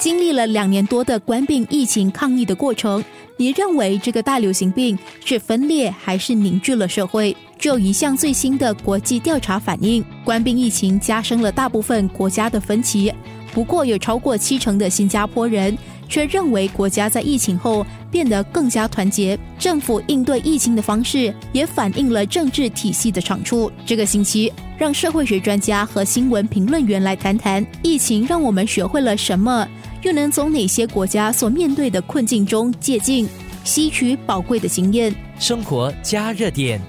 [0.00, 3.04] 经历了两年多的官病疫情抗疫的过程，
[3.36, 7.36] 你认为这个大流行病是分裂还是凝聚了社会？
[7.58, 13.12] 就一项最新的国际调查反映，官病疫情加深了大部分国家的分歧。
[13.52, 15.76] 不过，有超过七成的新加坡人
[16.08, 19.38] 却认为国家在疫情后变得更加团结。
[19.58, 23.70] 政府应对疫情的方式也反映了政治体系的长处。
[23.84, 29.68] 这个星期，让社会学专家和新闻评论员来谈谈疫情让我们学会了什么。
[30.02, 33.28] 又能从哪些国家所面对的困境中借鉴，
[33.64, 35.14] 吸取宝贵的经验？
[35.38, 36.80] 生活加热点。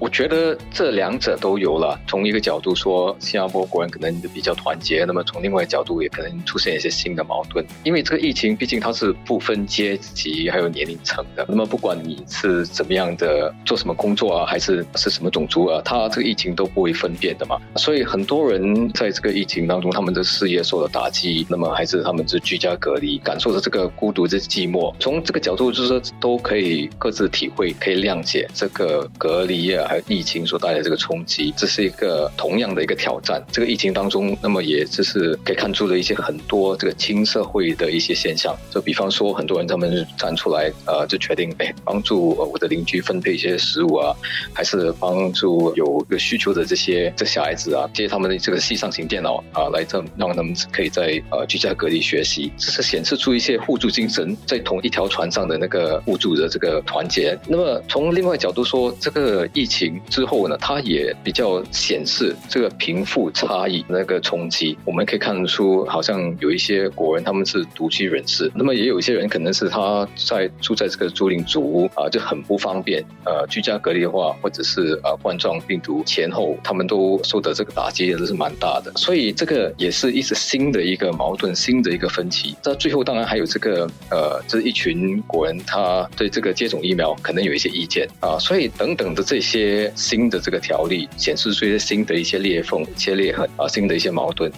[0.00, 2.00] 我觉得这两者都有了。
[2.08, 7.62] 从一个角度说，新加坡国人可能比较团结；那么从另外一个角度，也可能出现一些新的矛盾。
[7.84, 11.44] 因为这个疫情，毕竟它是不分阶级还有年龄层的。
[11.46, 17.58] 那么不管你是怎么样的，做什么工作啊，还是是什么种族啊，它这个疫情都不会分辨的嘛。
[17.76, 24.94] 所以很多人在这个疫情当中，他们的事业受到打击，那么还是他们是居家隔离，感受着这个孤独、这寂寞。
[24.98, 29.88] 从这个角度，就是说都可以各自体会，可以谅解这个隔离啊。
[29.90, 33.44] 还有疫情所带来这个冲击，这是一个同样的一个挑战。
[33.50, 38.56] 这个疫情当中，那么也就是可以看出了一些很多这个亲社会的一些现象。
[38.70, 44.14] 就比方说，很多人他们站出来，呃，就决定哎帮助我的邻居分配一些食物啊，
[44.54, 57.36] 还是帮助有有需求的这些这小孩子啊，借他们的这个系上型电脑啊，来这让他们可以在呃居家隔离学习，这是显示出一些互助精神，在同一条船上的那个互助的这个团结。
[57.48, 59.79] 那么从另外角度说，这个疫情。
[60.08, 64.76] 之后呢，它也比较显示这个贫富差异那个冲击。
[64.84, 73.04] 我们可以看得出，好像有一些国人他们是独居人士，那么也有一些人可能是他在住在这个租赁住屋啊，就很不方便。
[73.24, 78.92] 呃，居家隔离的话，或者是呃冠状病毒前后，他们都受的这个打击也是蛮大的。
[78.96, 82.56] 所以这个也是一直新的一个矛盾，新的一个分歧。
[82.64, 89.69] 那最后，当然还有这个呃，这一群国人他对这个接种疫苗可能有一些意见啊，所以等等的这些。
[89.94, 94.50] 新的这个条例显示出一些新的一些裂缝、一些裂痕啊，新的一些矛盾。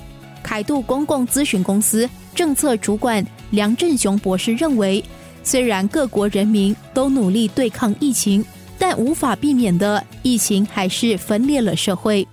[0.42, 5.02] 凯度公共咨询公司政策主管梁振雄博士认为，
[5.44, 8.44] 虽然各国人民都努力对抗疫情，
[8.78, 12.26] 但无法避免的，疫情还是分裂了社会。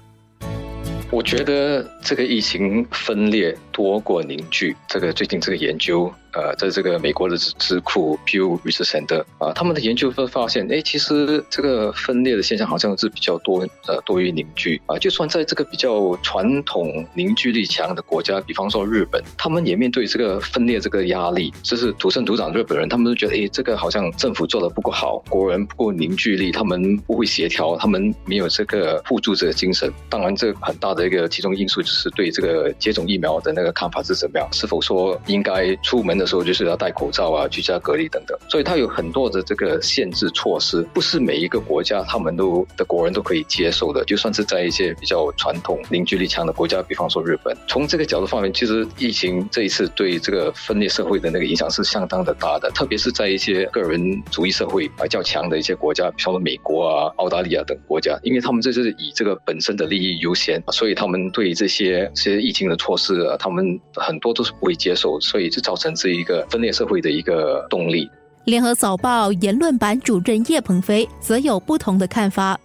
[1.11, 6.11] 我觉得这个疫情分裂多过凝聚，这个最近这个研究。
[6.31, 14.95] 呃，在这个美国的智库 Pew Research Center 啊，他们的研究会发现，哎，其实这个分裂的现象好像是比较多，呃，多于凝聚啊。
[14.99, 29.91] 就算在这个比较传统凝聚力强的国家，比方说日本，他们也面对这个分裂这个压力，就是土生土长日本人，他们都觉得，哎，这个好像政府做的不够好，国人不够凝聚力，他们不会协调，他们没有这个互助者精神。
[30.09, 36.19] 当然，这很大的一个其中因素是对这个接种疫苗的那个看法是怎么样，是否说应该出门。
[36.19, 44.03] 的时候就是要戴口罩啊，居家隔离等等，所以它有很多的这个限制措施，不是每一个国家他们都的国人都可以接受的。
[44.03, 66.09] 就算是在一些比较传统凝聚力强的国家，比方说日本，从这个角度方面，其实疫情这一次对这个分裂社会的那个影响是相当的大的，特别是在一些个人主义社会比较强的一些国家，比方说美国啊、澳大利亚等国家，因为他们这是以这个本身的利益优先，所以他们对这些这些疫情的措施啊，他们很多都是不会接受，所以就造成这。
[66.09, 68.09] 一个分裂社会的一个动力。
[68.43, 72.59] 联合早报言论版主任叶鹏飞则有不同的看法。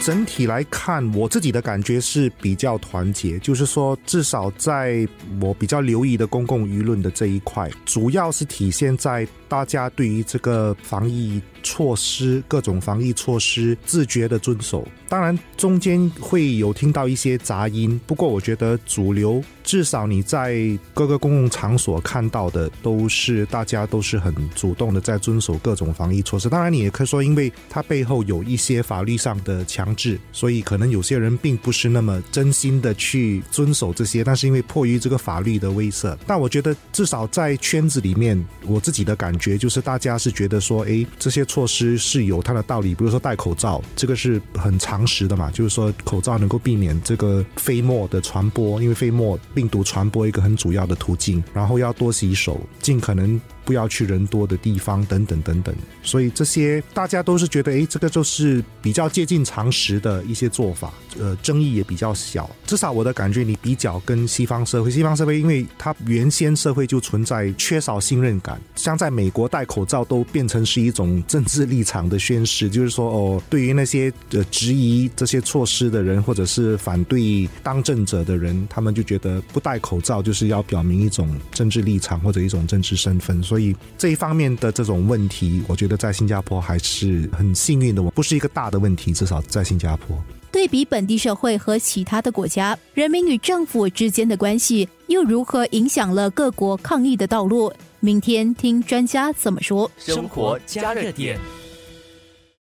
[0.00, 5.06] 整体来看，我自己的感觉是比较团结，就是说，至少在
[5.40, 11.42] 我比较留意的公共舆论的这一块，主要是体现在大家对于这个防疫。
[11.64, 26.48] 措施各种防疫措施自觉的遵守，当然中间会有听到一些杂音，不过我觉得主流至少你在各个公共场所看到的都是大家都是很主动的在遵守各种防疫措施。
[26.48, 41.42] 当然你也可以说，因为它背后有一些法律上的强制，所以可能有些人并不是那么真心的去遵守这些，但是因为迫于这个法律的威慑，但我觉得至少在圈子里面，我自己的感觉就是大家是觉得说，哎，这些。
[41.52, 55.74] 措施是有它的道理，比如说戴口罩，这个是很常识的嘛，就是说口罩能够避免这个飞沫的传播，因为飞沫病毒传播一个很主要的途径，然后要多洗手，尽可能不要去人多的地方等等等等。
[56.02, 62.50] 所以这些大家都是觉得，哎，这个就是比较接近常识的一些做法，呃，争议也比较小。
[62.66, 83.40] 至少我的感觉，你比较跟西方社会，西方社会因为它原先社会就存在缺少信任感，像在美国戴口罩都变成是一种政治立场的宣示，就是说哦，对于那些呃质疑这些措施的人，或者是反对当政者的人，他们就觉得不戴口罩就是要表明一种政治立场或者一种政治身份。
[83.52, 90.16] 所以这一方面的这种问题，我觉得在新加坡还是很幸运的，不是一个大的问题，至少在新加坡。
[90.50, 97.70] 对比本地社会和其他的国家，人民与政府之间的关系又如何影响了各国抗疫的道路？
[98.00, 99.90] 明天听专家怎么说。
[99.98, 101.38] 生活加热点。